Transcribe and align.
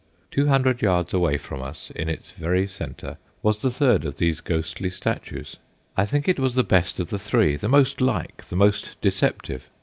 Two 0.31 0.47
hundred 0.47 0.81
yards 0.81 1.13
away 1.13 1.37
from 1.37 1.61
us, 1.61 1.91
in 1.91 2.09
its 2.09 2.31
very 2.31 2.67
centre, 2.67 3.17
was 3.43 3.61
the 3.61 3.69
third 3.69 4.03
of 4.03 4.17
these 4.17 4.41
ghostly 4.41 4.89
statues. 4.89 5.57
I 5.95 6.07
think 6.07 6.27
it 6.27 6.39
was 6.39 6.55
the 6.55 6.63
best 6.63 6.99
of 6.99 7.11
the 7.11 7.19
three 7.19 7.55
the 7.55 7.69
most 7.69 8.01
like, 8.01 8.43
the 8.45 8.55
most 8.55 8.99
deceptive. 8.99 9.69